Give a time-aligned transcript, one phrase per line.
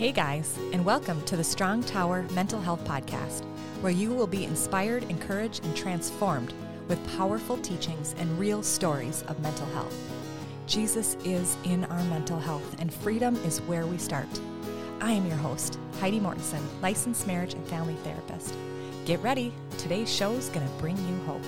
[0.00, 3.44] Hey guys, and welcome to the Strong Tower Mental Health Podcast,
[3.82, 6.54] where you will be inspired, encouraged, and transformed
[6.88, 9.94] with powerful teachings and real stories of mental health.
[10.66, 14.26] Jesus is in our mental health, and freedom is where we start.
[15.02, 18.54] I am your host, Heidi Mortenson, licensed marriage and family therapist.
[19.04, 21.44] Get ready, today's show is going to bring you hope.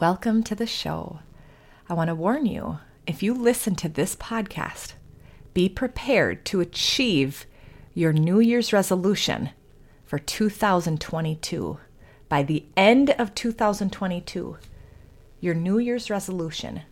[0.00, 1.20] Welcome to the show.
[1.88, 4.94] I want to warn you if you listen to this podcast,
[5.58, 7.44] be prepared to achieve
[7.92, 9.50] your New Year's resolution
[10.04, 11.80] for 2022.
[12.28, 14.56] By the end of 2022,
[15.40, 16.82] your New Year's resolution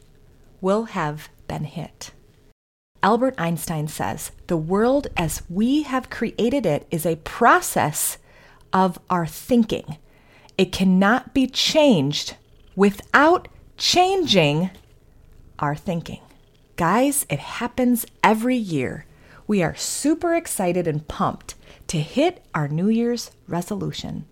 [0.60, 2.10] will have been hit.
[3.04, 8.18] Albert Einstein says the world as we have created it is a process
[8.72, 9.96] of our thinking.
[10.58, 12.34] It cannot be changed
[12.74, 14.70] without changing
[15.60, 16.25] our thinking.
[16.76, 19.06] Guys, it happens every year.
[19.46, 21.54] We are super excited and pumped
[21.86, 24.26] to hit our New Year's resolution.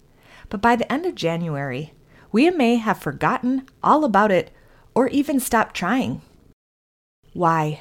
[0.50, 1.95] But by the end of January,
[2.33, 4.53] we may have forgotten all about it
[4.95, 6.20] or even stopped trying.
[7.33, 7.81] Why?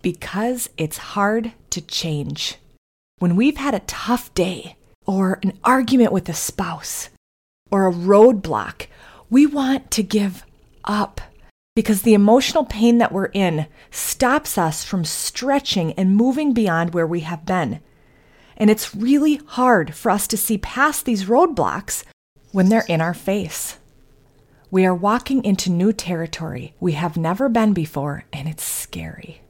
[0.00, 2.56] Because it's hard to change.
[3.18, 7.10] When we've had a tough day, or an argument with a spouse,
[7.70, 8.86] or a roadblock,
[9.28, 10.44] we want to give
[10.84, 11.20] up
[11.74, 17.06] because the emotional pain that we're in stops us from stretching and moving beyond where
[17.06, 17.80] we have been.
[18.56, 22.04] And it's really hard for us to see past these roadblocks
[22.52, 23.78] when they're in our face.
[24.70, 29.42] We are walking into new territory we have never been before, and it's scary.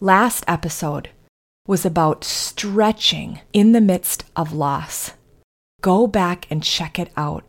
[0.00, 1.10] Last episode
[1.66, 5.12] was about stretching in the midst of loss.
[5.80, 7.44] Go back and check it out.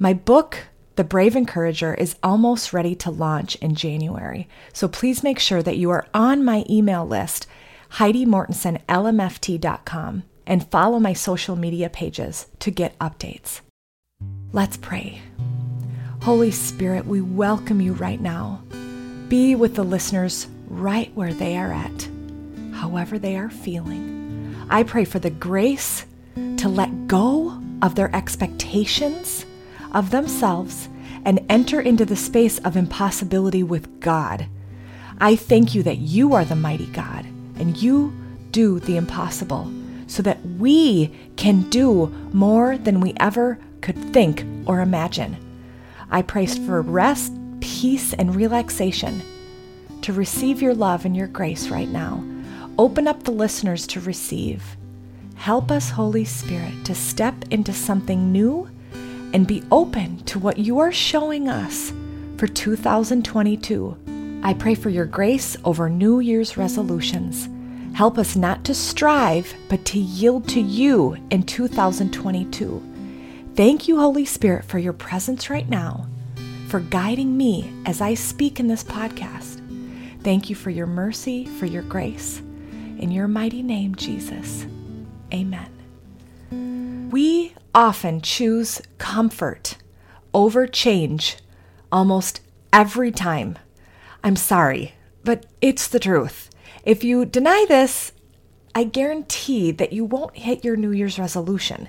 [0.00, 0.58] My book,
[0.96, 5.76] the Brave Encourager is almost ready to launch in January, so please make sure that
[5.76, 7.48] you are on my email list,
[7.94, 13.60] HeidiMortensonLMFT.com, and follow my social media pages to get updates.
[14.52, 15.20] Let's pray.
[16.22, 18.62] Holy Spirit, we welcome you right now.
[19.26, 22.08] Be with the listeners right where they are at,
[22.72, 24.54] however they are feeling.
[24.70, 26.06] I pray for the grace
[26.36, 29.44] to let go of their expectations
[29.94, 30.88] of themselves
[31.24, 34.46] and enter into the space of impossibility with God.
[35.18, 37.24] I thank you that you are the mighty God
[37.56, 38.12] and you
[38.50, 39.72] do the impossible
[40.06, 45.36] so that we can do more than we ever could think or imagine.
[46.10, 49.22] I pray for rest, peace, and relaxation
[50.02, 52.22] to receive your love and your grace right now.
[52.76, 54.76] Open up the listeners to receive.
[55.36, 58.68] Help us, Holy Spirit, to step into something new
[59.34, 61.92] and be open to what you are showing us
[62.38, 64.40] for 2022.
[64.42, 67.48] I pray for your grace over New Year's resolutions.
[67.94, 72.82] Help us not to strive, but to yield to you in 2022.
[73.54, 76.06] Thank you, Holy Spirit, for your presence right now,
[76.68, 79.60] for guiding me as I speak in this podcast.
[80.22, 82.40] Thank you for your mercy, for your grace.
[82.98, 84.66] In your mighty name, Jesus.
[85.32, 85.73] Amen.
[87.14, 89.76] We often choose comfort
[90.34, 91.36] over change
[91.92, 92.40] almost
[92.72, 93.56] every time.
[94.24, 96.50] I'm sorry, but it's the truth.
[96.82, 98.10] If you deny this,
[98.74, 101.88] I guarantee that you won't hit your New Year's resolution.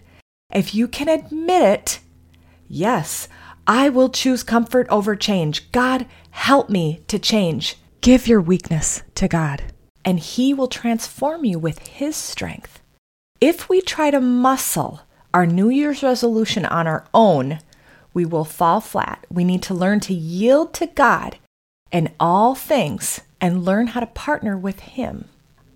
[0.53, 1.99] If you can admit it,
[2.67, 3.27] yes,
[3.65, 5.71] I will choose comfort over change.
[5.71, 7.77] God, help me to change.
[8.01, 9.63] Give your weakness to God,
[10.05, 12.79] and He will transform you with His strength.
[13.41, 15.01] If we try to muscle
[15.35, 17.59] our New Year's resolution on our own,
[18.13, 19.27] we will fall flat.
[19.29, 21.39] We need to learn to yield to God
[21.91, 25.25] in all things and learn how to partner with Him.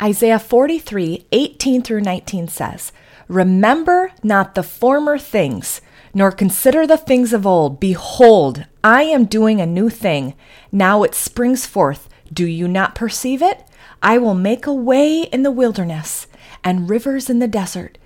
[0.01, 2.93] Isaiah 43 18 through 19 says,
[3.27, 5.81] Remember not the former things,
[6.13, 7.81] nor consider the things of old.
[7.81, 10.35] Behold, I am doing a new thing.
[10.71, 12.07] Now it springs forth.
[12.31, 13.65] Do you not perceive it?
[14.01, 16.27] I will make a way in the wilderness
[16.63, 17.97] and rivers in the desert.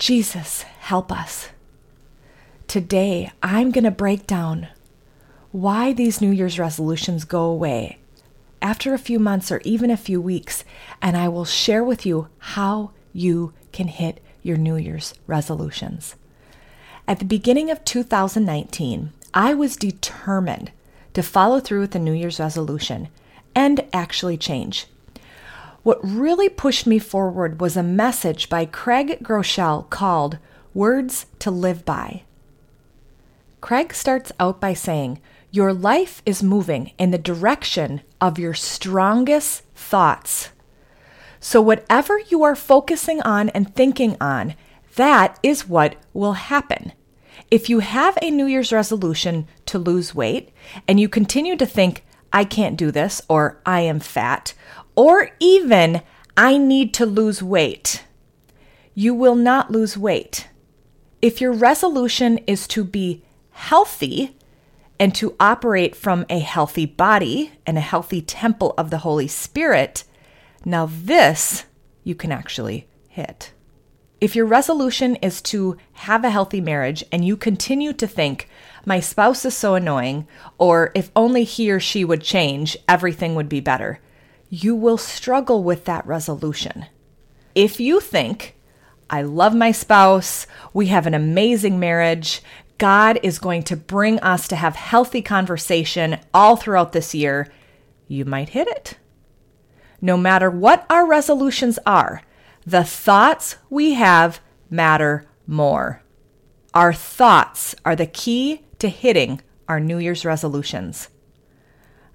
[0.00, 1.50] Jesus, help us.
[2.66, 4.68] Today, I'm going to break down
[5.52, 7.98] why these New Year's resolutions go away
[8.62, 10.64] after a few months or even a few weeks,
[11.02, 16.16] and I will share with you how you can hit your New Year's resolutions.
[17.06, 20.72] At the beginning of 2019, I was determined
[21.12, 23.08] to follow through with the New Year's resolution
[23.54, 24.86] and actually change.
[25.82, 30.38] What really pushed me forward was a message by Craig Groeschel called
[30.74, 32.24] Words to Live By.
[33.62, 39.62] Craig starts out by saying, Your life is moving in the direction of your strongest
[39.74, 40.50] thoughts.
[41.40, 44.54] So, whatever you are focusing on and thinking on,
[44.96, 46.92] that is what will happen.
[47.50, 50.50] If you have a New Year's resolution to lose weight
[50.86, 54.54] and you continue to think, I can't do this, or I am fat,
[55.00, 56.02] or even
[56.36, 58.04] I need to lose weight,
[58.92, 60.46] you will not lose weight.
[61.22, 64.36] If your resolution is to be healthy
[64.98, 70.04] and to operate from a healthy body and a healthy temple of the Holy Spirit,
[70.66, 71.64] now this
[72.04, 73.52] you can actually hit.
[74.20, 78.50] If your resolution is to have a healthy marriage and you continue to think,
[78.84, 83.48] my spouse is so annoying, or if only he or she would change, everything would
[83.48, 83.98] be better,
[84.50, 86.86] you will struggle with that resolution.
[87.54, 88.56] If you think,
[89.08, 92.42] I love my spouse, we have an amazing marriage,
[92.78, 97.52] God is going to bring us to have healthy conversation all throughout this year,
[98.08, 98.98] you might hit it.
[100.00, 102.22] No matter what our resolutions are,
[102.66, 106.02] the thoughts we have matter more.
[106.74, 111.08] Our thoughts are the key to hitting our New Year's resolutions.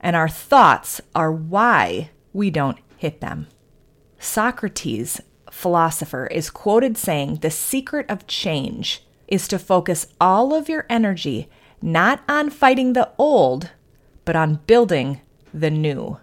[0.01, 3.47] And our thoughts are why we don't hit them.
[4.19, 10.85] Socrates, philosopher, is quoted saying the secret of change is to focus all of your
[10.89, 11.49] energy
[11.81, 13.71] not on fighting the old,
[14.25, 15.21] but on building
[15.53, 16.17] the new.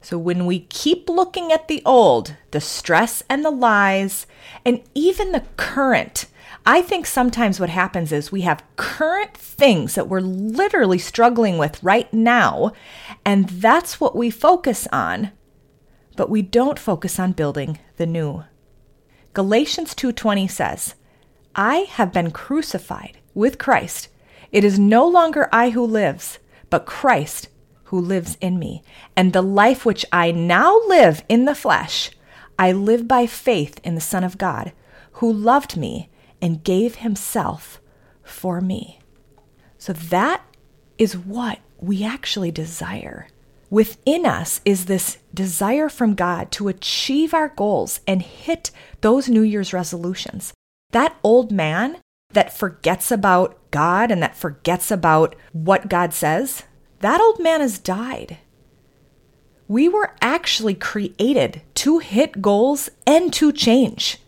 [0.00, 4.26] So when we keep looking at the old, the stress and the lies,
[4.64, 6.26] and even the current,
[6.66, 11.82] I think sometimes what happens is we have current things that we're literally struggling with
[11.82, 12.72] right now,
[13.24, 15.32] and that's what we focus on,
[16.16, 18.44] but we don't focus on building the new.
[19.32, 20.94] Galatians 2:20 says,
[21.54, 24.08] "I have been crucified with Christ.
[24.52, 27.48] It is no longer I who lives, but Christ
[27.84, 28.82] who lives in me.
[29.16, 32.10] And the life which I now live in the flesh,
[32.58, 34.72] I live by faith in the Son of God,
[35.14, 36.09] who loved me
[36.42, 37.80] and gave himself
[38.22, 39.00] for me.
[39.78, 40.42] So that
[40.98, 43.28] is what we actually desire.
[43.70, 48.70] Within us is this desire from God to achieve our goals and hit
[49.00, 50.52] those New Year's resolutions.
[50.90, 51.98] That old man
[52.32, 56.64] that forgets about God and that forgets about what God says,
[57.00, 58.38] that old man has died.
[59.68, 64.18] We were actually created to hit goals and to change.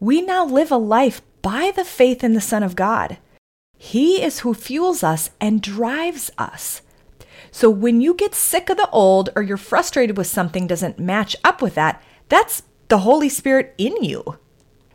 [0.00, 3.18] We now live a life by the faith in the Son of God.
[3.76, 6.80] He is who fuels us and drives us.
[7.50, 11.36] So when you get sick of the old or you're frustrated with something doesn't match
[11.44, 14.38] up with that, that's the Holy Spirit in you.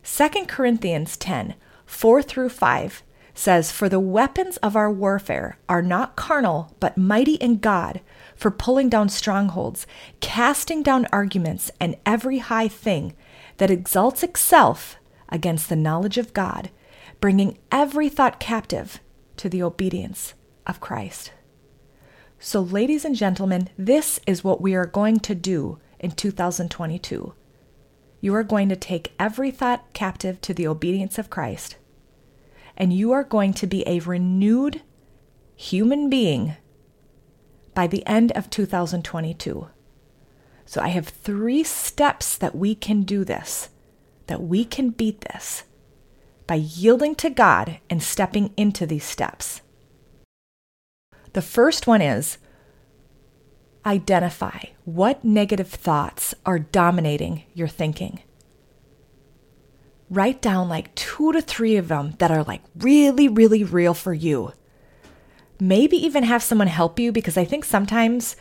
[0.04, 1.54] 2 Corinthians 10
[1.86, 3.04] 4 through 5
[3.36, 8.02] says, For the weapons of our warfare are not carnal, but mighty in God
[8.36, 9.86] for pulling down strongholds,
[10.20, 13.14] casting down arguments and every high thing
[13.58, 14.98] that exalts itself
[15.30, 16.70] against the knowledge of God,
[17.20, 19.00] bringing every thought captive
[19.38, 20.34] to the obedience
[20.68, 21.32] of Christ.
[22.40, 27.34] So, ladies and gentlemen, this is what we are going to do in 2022.
[28.22, 31.78] You are going to take every thought captive to the obedience of Christ
[32.78, 34.82] and you are going to be a renewed
[35.56, 36.56] human being
[37.74, 39.68] by the end of 2022.
[40.66, 43.70] So I have three steps that we can do this,
[44.28, 45.64] that we can beat this
[46.48, 49.62] by yielding to God and stepping into these steps.
[51.34, 52.38] The first one is
[53.86, 58.22] identify what negative thoughts are dominating your thinking
[60.10, 64.14] write down like two to three of them that are like really, really real for
[64.14, 64.54] you.
[65.60, 68.36] Maybe even have someone help you because I think sometimes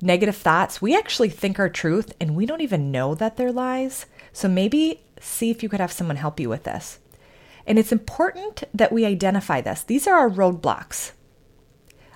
[0.00, 4.06] negative thoughts, we actually think are truth and we don't even know that they're lies.
[4.32, 6.98] So maybe see if you could have someone help you with this.
[7.66, 9.82] And it's important that we identify this.
[9.82, 11.12] These are our roadblocks.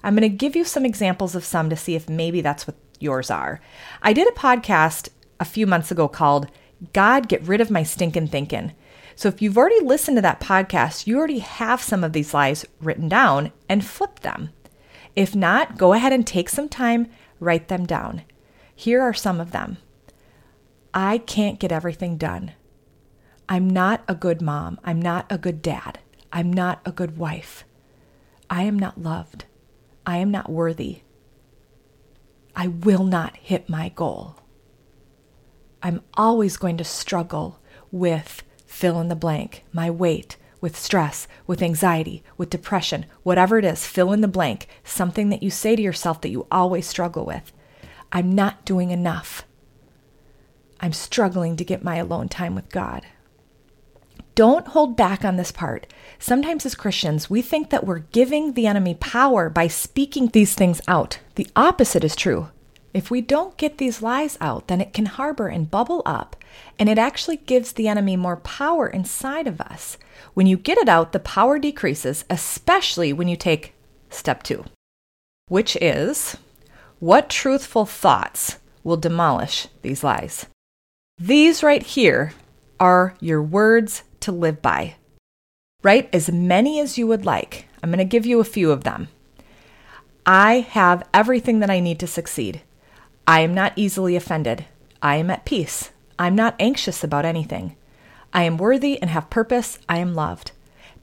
[0.02, 2.76] I'm going to give you some examples of some to see if maybe that's what
[2.98, 3.60] yours are.
[4.02, 5.08] I did a podcast
[5.38, 6.48] a few months ago called
[6.92, 8.72] God Get Rid of My Stinkin' Thinkin'.
[9.14, 12.64] So if you've already listened to that podcast, you already have some of these lies
[12.80, 14.50] written down and flip them.
[15.14, 17.10] If not, go ahead and take some time,
[17.42, 18.22] write them down.
[18.74, 19.78] Here are some of them
[20.94, 22.52] I can't get everything done.
[23.48, 24.78] I'm not a good mom.
[24.84, 25.98] I'm not a good dad.
[26.32, 27.64] I'm not a good wife.
[28.50, 29.46] I am not loved.
[30.06, 31.00] I am not worthy.
[32.54, 34.36] I will not hit my goal.
[35.82, 37.58] I'm always going to struggle
[37.90, 39.64] with fill in the blank.
[39.72, 44.66] My weight with stress, with anxiety, with depression, whatever it is, fill in the blank,
[44.84, 47.52] something that you say to yourself that you always struggle with.
[48.10, 49.44] I'm not doing enough.
[50.80, 53.04] I'm struggling to get my alone time with God.
[54.34, 55.92] Don't hold back on this part.
[56.18, 60.80] Sometimes, as Christians, we think that we're giving the enemy power by speaking these things
[60.88, 61.18] out.
[61.34, 62.48] The opposite is true.
[62.94, 66.36] If we don't get these lies out, then it can harbor and bubble up,
[66.78, 69.96] and it actually gives the enemy more power inside of us.
[70.34, 73.74] When you get it out, the power decreases, especially when you take
[74.10, 74.64] step two,
[75.48, 76.36] which is
[76.98, 80.46] what truthful thoughts will demolish these lies?
[81.18, 82.32] These right here
[82.78, 84.96] are your words to live by.
[85.82, 87.66] Write as many as you would like.
[87.82, 89.08] I'm going to give you a few of them.
[90.24, 92.62] I have everything that I need to succeed.
[93.26, 94.64] I am not easily offended.
[95.00, 95.90] I am at peace.
[96.18, 97.76] I'm not anxious about anything.
[98.32, 99.78] I am worthy and have purpose.
[99.88, 100.50] I am loved.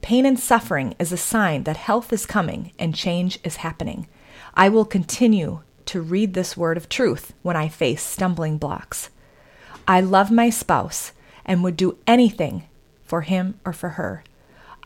[0.02, 4.06] Pain and suffering is a sign that health is coming and change is happening.
[4.54, 9.08] I will continue to read this word of truth when I face stumbling blocks.
[9.88, 11.12] I love my spouse
[11.44, 12.68] and would do anything
[13.02, 14.24] for him or for her.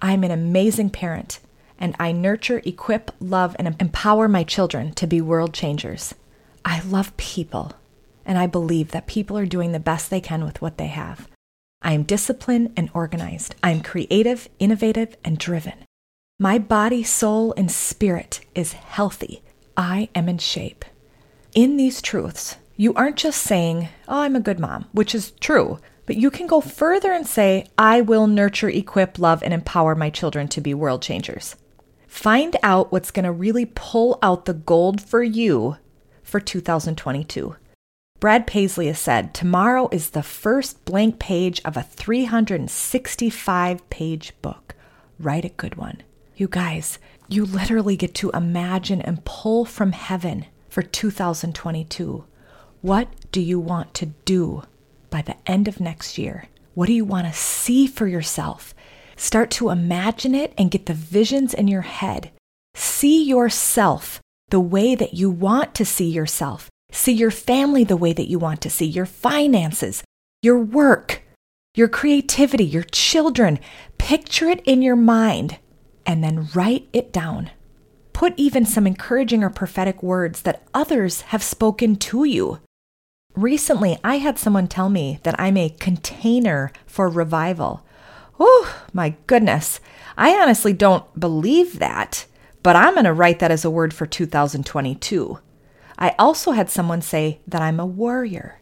[0.01, 1.41] I'm an amazing parent
[1.81, 6.15] and I nurture, equip, love, and empower my children to be world changers.
[6.65, 7.73] I love people,
[8.25, 11.29] and I believe that people are doing the best they can with what they have.
[11.83, 13.55] I am disciplined and organized.
[13.63, 15.75] I am creative, innovative, and driven.
[16.39, 19.43] My body, soul, and spirit is healthy.
[19.77, 20.85] I am in shape.
[21.55, 25.79] In these truths, you aren't just saying, Oh, I'm a good mom, which is true,
[26.07, 30.11] but you can go further and say, I will nurture, equip, love, and empower my
[30.11, 31.55] children to be world changers.
[32.09, 35.77] Find out what's going to really pull out the gold for you
[36.25, 37.57] for 2022.
[38.19, 44.75] Brad Paisley has said tomorrow is the first blank page of a 365 page book.
[45.21, 46.03] Write a good one.
[46.35, 52.25] You guys, you literally get to imagine and pull from heaven for 2022.
[52.81, 54.65] What do you want to do
[55.11, 56.49] by the end of next year?
[56.75, 58.75] What do you want to see for yourself?
[59.17, 62.33] Start to imagine it and get the visions in your head.
[62.75, 64.21] See yourself
[64.55, 66.71] the way that you want to see yourself.
[66.93, 70.05] See your family the way that you want to see your finances,
[70.43, 71.23] your work,
[71.75, 73.59] your creativity, your children.
[73.99, 75.59] Picture it in your mind
[76.07, 77.51] and then write it down.
[78.13, 82.61] Put even some encouraging or prophetic words that others have spoken to you.
[83.35, 87.85] Recently, I had someone tell me that I'm a container for revival.
[88.39, 89.81] Oh, my goodness.
[90.17, 92.27] I honestly don't believe that
[92.65, 95.39] but I'm going to write that as a word for 2022.
[95.99, 98.59] I also had someone say that I'm a warrior.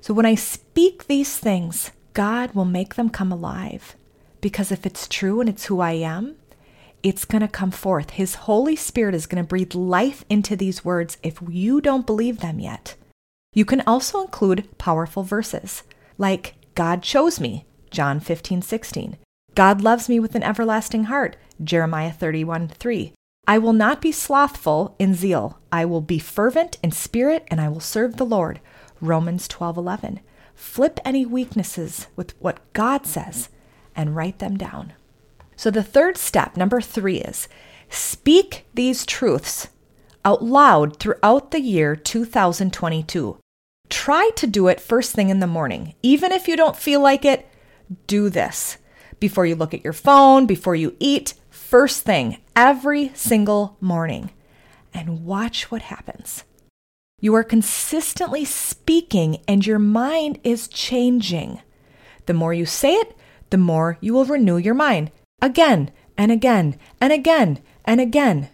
[0.00, 3.94] So when I speak these things, God will make them come alive.
[4.40, 6.34] Because if it's true and it's who I am,
[7.04, 8.10] it's going to come forth.
[8.10, 12.40] His Holy Spirit is going to breathe life into these words if you don't believe
[12.40, 12.96] them yet.
[13.54, 15.84] You can also include powerful verses
[16.18, 19.16] like God chose me, John 15, 16.
[19.54, 23.12] God loves me with an everlasting heart, Jeremiah 31, 3.
[23.48, 25.58] I will not be slothful in zeal.
[25.72, 28.60] I will be fervent in spirit and I will serve the Lord.
[29.00, 30.20] Romans 12:11.
[30.54, 33.48] Flip any weaknesses with what God says
[33.96, 34.92] and write them down.
[35.56, 37.48] So the third step, number 3 is
[37.88, 39.68] speak these truths
[40.26, 43.38] out loud throughout the year 2022.
[43.88, 45.94] Try to do it first thing in the morning.
[46.02, 47.48] Even if you don't feel like it,
[48.06, 48.76] do this.
[49.18, 51.32] Before you look at your phone, before you eat,
[51.68, 54.30] first thing every single morning
[54.94, 56.44] and watch what happens.
[57.20, 61.60] You are consistently speaking and your mind is changing.
[62.24, 63.14] The more you say it,
[63.50, 65.10] the more you will renew your mind
[65.42, 68.48] again and again and again and again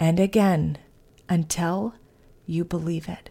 [0.00, 0.78] and again
[1.28, 1.94] until
[2.46, 3.30] you believe it.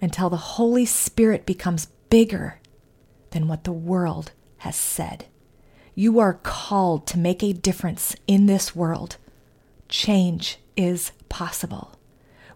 [0.00, 2.58] Until the Holy Spirit becomes bigger
[3.32, 5.26] than what the world has said.
[5.98, 9.16] You are called to make a difference in this world.
[9.88, 11.98] Change is possible.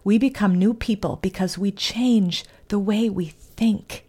[0.05, 4.05] We become new people because we change the way we think.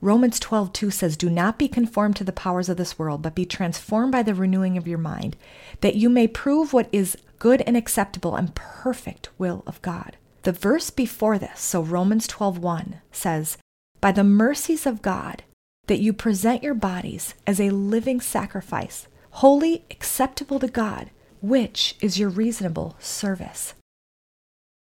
[0.00, 3.46] Romans 12:2 says, "Do not be conformed to the powers of this world, but be
[3.46, 5.36] transformed by the renewing of your mind,
[5.80, 10.50] that you may prove what is good and acceptable and perfect will of God." The
[10.50, 13.56] verse before this, so Romans 12:1 says,
[14.00, 15.44] "By the mercies of God,
[15.88, 21.10] that you present your bodies as a living sacrifice, holy, acceptable to God,
[21.42, 23.74] which is your reasonable service.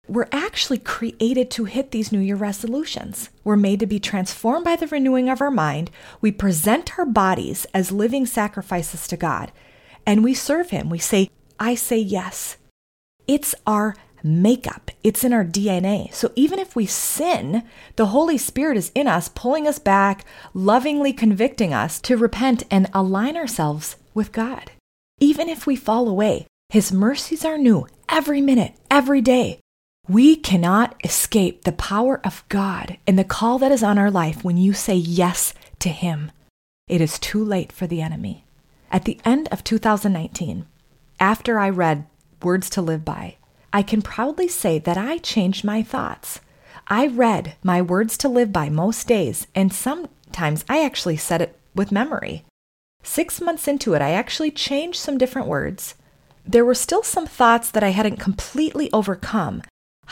[0.09, 3.29] we're actually created to hit these New Year resolutions.
[3.45, 5.91] We're made to be transformed by the renewing of our mind.
[6.21, 9.53] We present our bodies as living sacrifices to God,
[10.07, 10.89] and we serve Him.
[10.89, 11.29] We say,
[11.61, 12.57] I say yes.
[13.27, 16.13] It's our makeup, it's in our DNA.
[16.13, 17.63] So even if we sin,
[17.97, 22.89] the Holy Spirit is in us, pulling us back, lovingly convicting us to repent and
[22.93, 24.73] align ourselves with God.
[25.21, 29.61] Even if we fall away, His mercies are new every minute, every day.
[30.09, 34.43] We cannot escape the power of God and the call that is on our life
[34.43, 36.33] when you say yes to Him.
[36.89, 38.45] It is too late for the enemy.
[38.91, 40.67] At the end of 2019,
[41.21, 42.07] after I read
[42.43, 43.37] Words to Live By,
[43.73, 46.41] I can proudly say that I changed my thoughts.
[46.89, 51.59] I read my words to live by most days, and sometimes I actually said it
[51.75, 52.45] with memory.
[53.03, 55.95] Six months into it, I actually changed some different words.
[56.47, 59.63] There were still some thoughts that I hadn't completely overcome,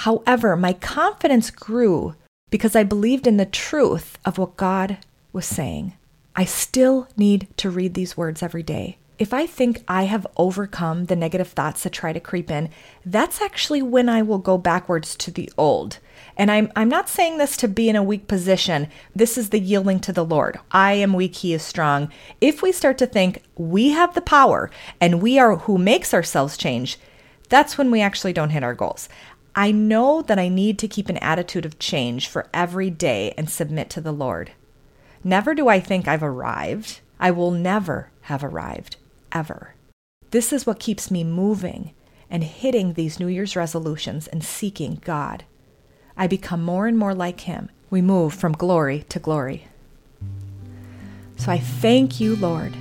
[0.00, 2.16] However, my confidence grew
[2.50, 4.98] because I believed in the truth of what God
[5.32, 5.94] was saying.
[6.36, 8.98] I still need to read these words every day.
[9.18, 12.68] If I think I have overcome the negative thoughts that try to creep in,
[13.04, 15.98] that's actually when I will go backwards to the old.
[16.36, 18.88] And I'm, I'm not saying this to be in a weak position.
[19.14, 20.58] This is the yielding to the Lord.
[20.70, 22.10] I am weak, He is strong.
[22.42, 24.70] If we start to think we have the power
[25.00, 26.98] and we are who makes ourselves change,
[27.48, 29.08] that's when we actually don't hit our goals.
[29.54, 33.48] I know that I need to keep an attitude of change for every day and
[33.48, 34.52] submit to the Lord.
[35.24, 37.00] Never do I think I've arrived.
[37.18, 38.96] I will never have arrived,
[39.32, 39.74] ever.
[40.30, 41.92] This is what keeps me moving
[42.30, 45.44] and hitting these New Year's resolutions and seeking God.
[46.16, 47.70] I become more and more like Him.
[47.90, 49.68] We move from glory to glory.
[51.36, 52.74] So I thank you, Lord,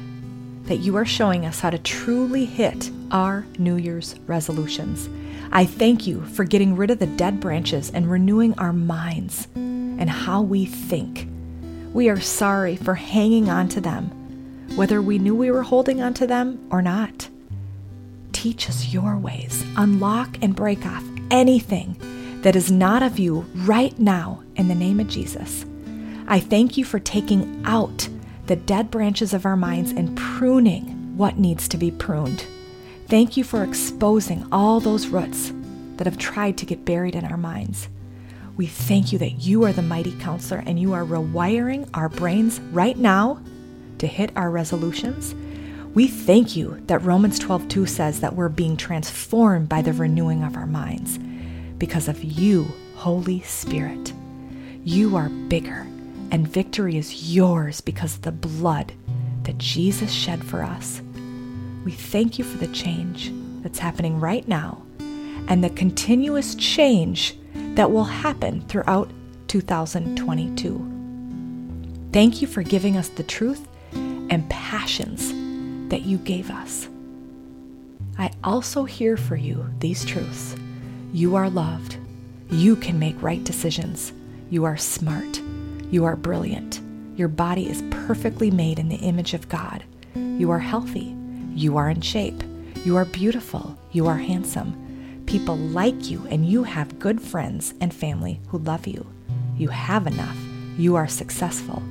[0.63, 5.09] that you are showing us how to truly hit our New Year's resolutions
[5.51, 10.09] I thank you for getting rid of the dead branches and renewing our minds and
[10.09, 11.29] how we think.
[11.93, 14.11] We are sorry for hanging on to them,
[14.75, 17.29] whether we knew we were holding on to them or not.
[18.31, 19.63] Teach us your ways.
[19.77, 21.95] Unlock and break off anything
[22.41, 25.65] that is not of you right now in the name of Jesus.
[26.27, 28.07] I thank you for taking out
[28.47, 32.45] the dead branches of our minds and pruning what needs to be pruned.
[33.07, 35.53] Thank you for exposing all those roots
[35.97, 37.87] that have tried to get buried in our minds.
[38.57, 42.59] We thank you that you are the mighty counselor and you are rewiring our brains
[42.71, 43.41] right now
[43.99, 45.35] to hit our resolutions.
[45.93, 50.55] We thank you that Romans 12:2 says that we're being transformed by the renewing of
[50.55, 51.19] our minds
[51.77, 54.13] because of you, Holy Spirit.
[54.83, 55.87] You are bigger
[56.31, 58.93] and victory is yours because of the blood
[59.43, 61.01] that Jesus shed for us.
[61.83, 63.31] We thank you for the change
[63.61, 64.81] that's happening right now
[65.47, 67.37] and the continuous change
[67.75, 69.09] that will happen throughout
[69.47, 70.91] 2022.
[72.11, 73.67] Thank you for giving us the truth
[74.29, 75.33] and passions
[75.89, 76.87] that you gave us.
[78.17, 80.55] I also hear for you these truths.
[81.11, 81.97] You are loved.
[82.49, 84.13] You can make right decisions.
[84.49, 85.41] You are smart.
[85.91, 86.81] You are brilliant.
[87.15, 89.83] Your body is perfectly made in the image of God.
[90.15, 91.15] You are healthy.
[91.53, 92.43] You are in shape.
[92.83, 93.77] You are beautiful.
[93.91, 95.23] You are handsome.
[95.25, 99.05] People like you, and you have good friends and family who love you.
[99.57, 100.37] You have enough.
[100.77, 101.81] You are successful.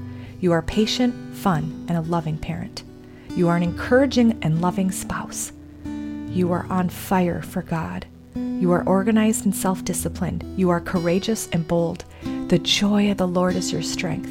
[0.44, 2.82] You are patient, fun, and a loving parent.
[3.30, 5.52] You are an encouraging and loving spouse.
[5.86, 8.04] You are on fire for God.
[8.34, 10.44] You are organized and self disciplined.
[10.58, 12.04] You are courageous and bold.
[12.48, 14.30] The joy of the Lord is your strength.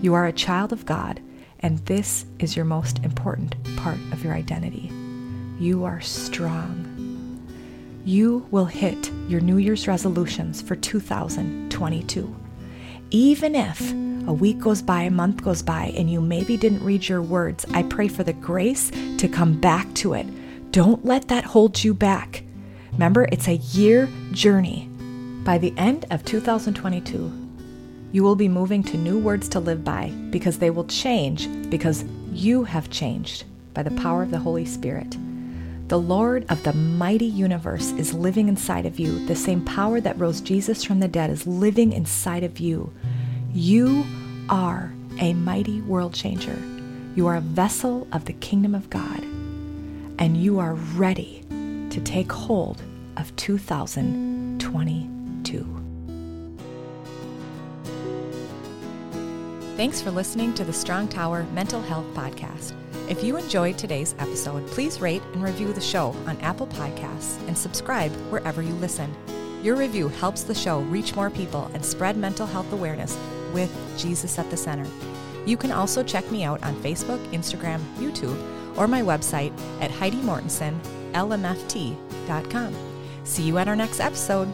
[0.00, 1.20] You are a child of God
[1.58, 4.90] and this is your most important part of your identity.
[5.58, 6.86] You are strong.
[8.06, 12.34] You will hit your New Year's resolutions for 2022.
[13.10, 13.92] Even if
[14.30, 17.66] a week goes by, a month goes by, and you maybe didn't read your words,
[17.74, 20.24] I pray for the grace to come back to it.
[20.70, 22.44] Don't let that hold you back.
[22.92, 24.88] Remember, it's a year journey.
[25.42, 27.48] By the end of 2022,
[28.12, 32.04] you will be moving to new words to live by because they will change because
[32.30, 33.42] you have changed
[33.74, 35.16] by the power of the Holy Spirit.
[35.88, 39.26] The Lord of the mighty universe is living inside of you.
[39.26, 42.92] The same power that rose Jesus from the dead is living inside of you.
[43.52, 44.04] You
[44.50, 46.58] are a mighty world changer.
[47.14, 49.22] You are a vessel of the kingdom of God,
[50.18, 51.44] and you are ready
[51.90, 52.82] to take hold
[53.16, 55.76] of 2022.
[59.76, 62.74] Thanks for listening to the Strong Tower Mental Health Podcast.
[63.08, 67.56] If you enjoyed today's episode, please rate and review the show on Apple Podcasts and
[67.56, 69.14] subscribe wherever you listen.
[69.62, 73.16] Your review helps the show reach more people and spread mental health awareness
[73.52, 74.86] with Jesus at the center.
[75.46, 78.36] You can also check me out on Facebook, Instagram, YouTube,
[78.76, 82.76] or my website at HeidiMortensonLMFT.com.
[83.24, 84.48] See you at our next episode.